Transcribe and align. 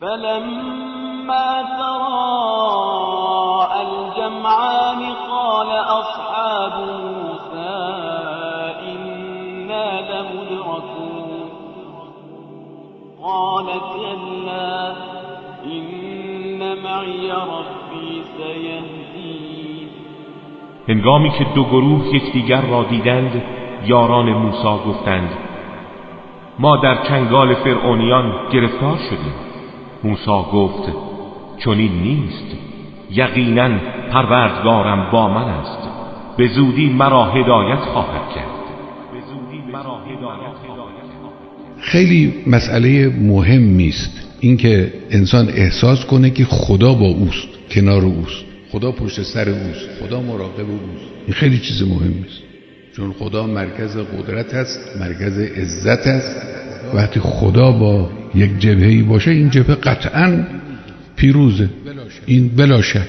فلما 0.00 1.60
الجمعان 3.82 5.02
قال 5.30 5.70
أصحاب 6.00 6.72
موسى 6.88 7.78
إنا 8.92 9.88
لمدركون. 10.10 11.50
قال 13.22 13.66
كلا 13.66 14.92
إن 15.66 16.82
معي 16.82 17.30
ربي 17.32 18.22
سيهدين. 18.36 19.88
هنگامی 20.88 21.30
که 21.30 21.44
دو 21.54 21.64
گروه 21.64 22.14
یکدیگر 22.14 22.60
را 22.60 22.82
دیدند 22.82 23.42
یاران 23.84 24.32
موسی 24.32 24.78
گفتند 24.88 25.30
ما 26.58 26.76
در 26.76 27.02
چنگال 27.08 27.54
فرعونیان 27.54 28.32
گرفتار 28.52 28.96
شدیم. 28.96 29.47
موسی 30.04 30.42
گفت 30.52 30.92
چنین 31.64 31.92
نیست. 31.92 32.56
یقینا 33.10 33.78
پروردگارم 34.12 35.10
با 35.12 35.28
من 35.28 35.48
است. 35.48 35.88
به 36.36 36.48
زودی 36.48 36.88
مرا 36.88 37.24
هدایت 37.24 37.78
خواهد 37.78 38.34
کرد. 38.34 38.58
خیلی 41.80 42.34
مسئله 42.46 43.08
مهمی 43.08 43.88
است. 43.88 44.28
اینکه 44.40 44.92
انسان 45.10 45.48
احساس 45.48 46.06
کنه 46.06 46.30
که 46.30 46.44
خدا 46.44 46.94
با 46.94 47.06
اوست 47.06 47.48
کنار 47.70 48.02
اوست. 48.02 48.44
خدا 48.72 48.92
پشت 48.92 49.22
سر 49.22 49.48
اوست. 49.48 49.88
خدا 50.00 50.20
مراقب 50.20 50.60
اوست. 50.60 51.04
این 51.26 51.34
خیلی 51.34 51.58
چیز 51.58 51.82
مهمی 51.82 52.24
است. 52.28 52.42
چون 52.96 53.12
خدا 53.12 53.46
مرکز 53.46 53.96
قدرت 53.96 54.54
است 54.54 54.96
مرکز 55.00 55.38
عزت 55.38 56.06
است. 56.06 56.36
وقتی 56.94 57.20
خدا 57.20 57.72
با 57.72 58.10
یک 58.34 58.58
جبهه‌ای 58.58 59.02
باشه 59.02 59.30
این 59.30 59.50
جبهه 59.50 59.74
قطعا 59.74 60.46
پیروزه. 61.16 61.68
این 62.26 62.48
بلا 62.48 62.82
شک 62.82 63.08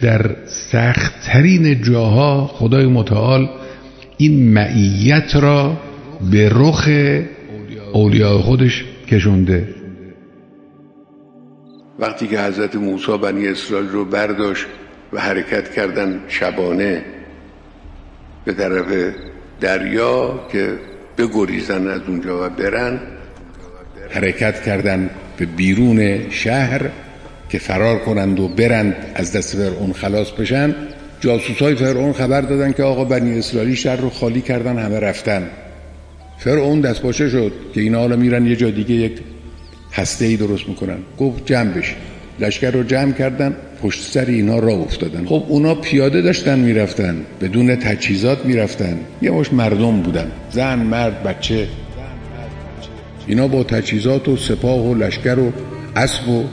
در 0.00 0.36
سختترین 0.46 1.82
جاها 1.82 2.46
خدای 2.46 2.86
متعال 2.86 3.48
این 4.16 4.52
معیت 4.52 5.36
را 5.36 5.76
به 6.30 6.50
رخ 6.54 6.88
اولیاء 7.92 8.38
خودش 8.38 8.84
کشونده. 9.10 9.74
وقتی 11.98 12.26
که 12.26 12.40
حضرت 12.40 12.76
موسی 12.76 13.18
بنی 13.18 13.48
اسرائیل 13.48 13.88
رو 13.88 14.04
برداشت 14.04 14.66
و 15.12 15.20
حرکت 15.20 15.74
کردن 15.74 16.20
شبانه 16.28 17.04
به 18.44 18.52
طرف 18.52 19.14
دریا 19.60 20.40
که 20.52 20.78
بگریزن 21.18 21.86
از 21.88 22.00
اونجا 22.08 22.46
و 22.46 22.48
برن 22.48 23.00
حرکت 24.14 24.62
کردن 24.62 25.10
به 25.36 25.46
بیرون 25.46 26.30
شهر 26.30 26.80
که 27.48 27.58
فرار 27.58 27.98
کنند 27.98 28.40
و 28.40 28.48
برند 28.48 28.96
از 29.14 29.32
دست 29.32 29.56
فرعون 29.56 29.92
خلاص 29.92 30.30
بشن. 30.30 30.74
جاسوس 31.20 31.58
های 31.58 31.74
فرعون 31.74 32.12
خبر 32.12 32.40
دادن 32.40 32.72
که 32.72 32.82
آقا 32.82 33.04
بنی 33.04 33.38
اسرائیلی 33.38 33.76
شهر 33.76 33.96
رو 33.96 34.10
خالی 34.10 34.40
کردن 34.40 34.78
همه 34.78 35.00
رفتن. 35.00 35.42
فرعون 36.38 36.80
دست 36.80 37.02
باشه 37.02 37.28
شد 37.28 37.52
که 37.74 37.80
اینا 37.80 37.98
حالا 37.98 38.16
میرن 38.16 38.46
یه 38.46 38.56
جا 38.56 38.70
دیگه 38.70 38.94
یک 38.94 39.12
هسته 39.92 40.24
ای 40.24 40.36
درست 40.36 40.68
می‌کنن. 40.68 40.98
گفت 41.18 41.46
جمع 41.46 41.70
بشین. 41.70 41.96
لشکر 42.40 42.70
رو 42.70 42.82
جمع 42.82 43.12
کردن 43.12 43.56
پشت 43.82 44.02
سر 44.02 44.24
اینا 44.24 44.58
را 44.58 44.72
افتادن. 44.72 45.24
خب 45.24 45.44
اونا 45.48 45.74
پیاده 45.74 46.22
داشتن 46.22 46.58
می‌رفتن 46.58 47.16
بدون 47.40 47.76
تجهیزات 47.76 48.44
می‌رفتن. 48.44 49.00
یه 49.22 49.30
مش 49.30 49.52
مردم 49.52 50.00
بودن. 50.00 50.30
زن 50.50 50.78
مرد 50.78 51.22
بچه. 51.22 51.66
اینا 53.26 53.48
با 53.48 53.62
تجهیزات 53.62 54.28
و 54.28 54.36
سپاه 54.36 54.80
و 54.80 54.94
لشکر 54.94 55.38
و 55.38 55.52
اسب 55.96 56.28
و 56.28 56.44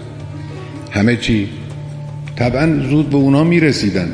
همه 0.92 1.16
چی. 1.16 1.50
طبعا 2.36 2.80
زود 2.90 3.10
به 3.10 3.18
اونا 3.18 3.44
می‌رسیدن. 3.44 4.12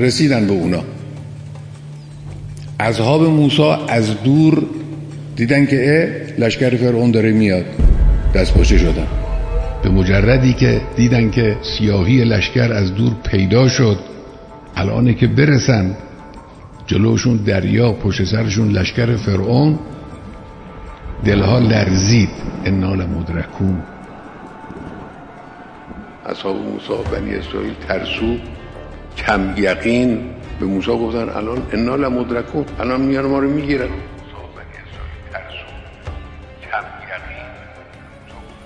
رسیدن 0.00 0.46
به 0.46 0.52
اونا. 0.52 0.82
اصحاب 2.80 3.22
موسی 3.22 3.62
از 3.88 4.22
دور 4.22 4.66
دیدن 5.36 5.66
که 5.66 5.76
اه 5.86 6.40
لشکر 6.46 6.76
فرعون 6.76 7.10
داره 7.10 7.32
میاد. 7.32 7.64
دست 8.34 8.54
باشه 8.54 8.78
شدن. 8.78 9.06
به 9.82 9.88
مجردی 9.88 10.52
که 10.52 10.80
دیدن 10.96 11.30
که 11.30 11.56
سیاهی 11.62 12.24
لشکر 12.24 12.72
از 12.72 12.94
دور 12.94 13.12
پیدا 13.30 13.68
شد 13.68 13.98
الانه 14.76 15.14
که 15.14 15.26
برسن 15.26 15.96
جلوشون 16.86 17.36
دریا 17.36 17.92
پشت 17.92 18.24
سرشون 18.24 18.68
لشکر 18.68 19.16
فرعون 19.16 19.78
دلها 21.24 21.58
لرزید 21.58 22.28
انا 22.64 22.94
لمدرکون. 22.94 23.82
اصحاب 26.26 26.56
موسی 26.56 26.92
بنی 27.12 27.34
اسرائیل 27.34 27.74
ترسو 27.88 28.36
کم 29.16 29.54
یقین 29.56 30.30
به 30.60 30.66
موسی 30.66 30.90
گفتن 30.90 31.28
الان 31.28 31.62
انا 31.72 31.96
لمدرکون 31.96 32.64
الان 32.80 33.00
میان 33.00 33.26
ما 33.26 33.38
رو 33.38 33.50
می‌گیرن. 33.50 33.88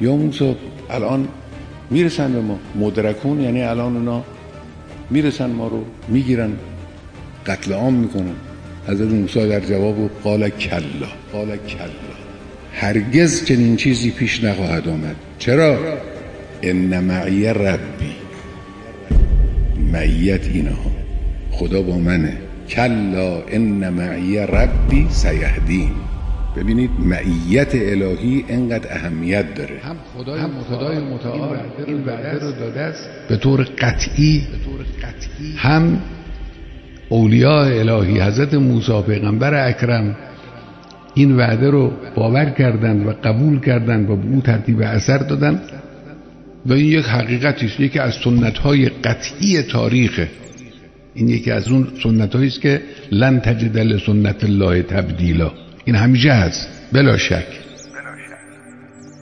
یا 0.01 0.17
موسی 0.17 0.57
الان 0.91 1.29
می‌رسن 1.91 2.33
به 2.33 2.41
ما. 2.41 2.59
مدرکون 2.75 3.41
یعنی 3.41 3.63
الان 3.63 3.97
اونا 3.97 4.25
می‌رسن 5.11 5.51
ما 5.51 5.69
رو 5.69 5.85
می‌گیرن 6.09 6.53
قتل 7.47 7.73
عام 7.73 7.95
می‌کنن. 7.95 8.37
حضرت 8.89 9.09
موسی 9.11 9.49
در 9.49 9.61
جواب 9.61 10.11
قال 10.25 10.49
کلا 10.49 11.09
قال 11.33 11.57
کلا. 11.57 12.30
هرگز 12.73 13.45
چنین 13.45 13.77
چیزی 13.77 14.11
پیش 14.11 14.45
نخواهد 14.45 14.89
آمد. 14.89 15.17
چرا؟ 15.39 15.79
ان 16.63 17.01
معی 17.01 17.47
ربی. 17.47 18.15
معیت 19.93 20.47
اینا 20.47 20.79
خدا 21.51 21.83
با 21.83 21.99
منه. 21.99 22.37
کلا 22.69 23.43
ان 23.49 23.89
معی 23.89 24.39
ربی 24.39 25.07
سیهدین. 25.11 25.91
ببینید 26.57 26.91
معیت 26.99 27.75
الهی 27.75 28.45
انقدر 28.49 28.97
اهمیت 28.97 29.55
داره. 29.55 29.79
هم 29.85 29.97
خدای, 30.17 30.41
هم 30.41 30.51
خدای 30.71 30.99
متعال 30.99 31.59
این 31.87 32.05
وعده 32.05 32.33
رو 32.33 32.53
داده 32.53 32.81
است. 32.81 33.09
به 33.29 33.37
طور 33.37 33.61
قطعی. 33.79 34.47
هم 35.57 36.03
اولیاء 37.09 37.81
الهی 37.81 38.21
حضرت 38.21 38.55
موسی 38.55 39.03
پیغمبر 39.03 39.69
اکرم 39.69 40.17
این 41.15 41.37
وعده 41.37 41.71
رو 41.71 41.93
باور 42.17 42.51
کردند 42.51 43.07
و 43.07 43.13
قبول 43.25 43.61
کردند 43.61 44.11
و 44.11 44.17
به 44.17 44.29
اون 44.29 44.41
ترتیب 44.41 44.81
اثر 44.83 45.19
دادن 45.19 45.61
و 46.67 46.73
این 46.73 46.87
یک 46.87 47.05
حقیقتی 47.05 47.67
است. 47.67 47.81
یکی 47.81 47.99
از 47.99 48.15
سنت 48.25 48.59
های 48.59 48.89
قطعی 48.89 49.63
تاریخه 49.63 50.29
این 51.15 51.29
یکی 51.29 51.51
از 51.51 51.69
اون 51.69 51.89
سنت 52.03 52.37
است 52.37 52.61
که 52.61 52.83
لن 53.13 53.41
تجد 53.41 53.79
لسنت 53.79 54.45
الله 54.45 54.83
تبدیلا. 54.83 55.53
این 55.85 55.97
همیشه 55.97 56.33
هست. 56.33 56.69
بلا 56.93 57.17
شک. 57.17 57.47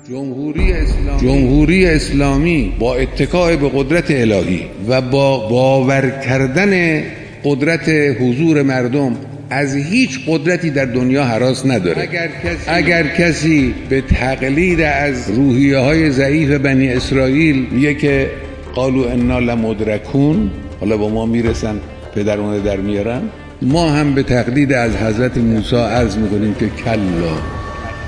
جمهوری 0.08 0.72
اسلامی, 0.72 1.20
جمهوری 1.20 1.86
اسلامی 1.86 2.72
با 2.78 2.94
اتکاع 2.94 3.56
به 3.56 3.70
قدرت 3.74 4.10
الهی 4.10 4.60
و 4.88 5.00
با 5.00 5.48
باور 5.48 6.10
کردن 6.10 7.02
قدرت 7.44 7.88
حضور 8.20 8.62
مردم 8.62 9.16
از 9.50 9.74
هیچ 9.74 10.20
قدرتی 10.26 10.70
در 10.70 10.84
دنیا 10.84 11.24
حراس 11.24 11.66
نداره. 11.66 12.02
اگر 12.02 12.28
کسی, 12.28 12.70
اگر 12.70 13.06
کسی 13.06 13.74
به 13.88 14.00
تقلید 14.00 14.80
از 14.80 15.30
روحیه 15.30 15.78
های 15.78 16.10
ضعیف 16.10 16.50
بنی 16.50 16.88
اسرائیل 16.88 17.66
میگه 17.70 17.94
که 17.94 18.30
قالو 18.74 19.08
انا 19.08 19.38
لمدرکون 19.38 20.50
حالا 20.80 20.96
با 20.96 21.08
ما 21.08 21.26
می‌رسن 21.26 21.80
پدرونه 22.14 22.60
در 22.60 22.76
میارن 22.76 23.22
ما 23.62 23.90
هم 23.90 24.14
به 24.14 24.22
تقلید 24.22 24.72
از 24.72 24.96
حضرت 24.96 25.38
موسی 25.38 25.76
عرض 25.76 26.16
می‌کنیم 26.16 26.54
که 26.54 26.68
کلا 26.84 27.38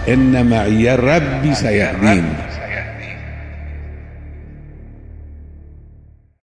ان 0.07 0.43
معی 0.43 0.87
ربی 0.87 1.55
سیهدین. 1.55 2.25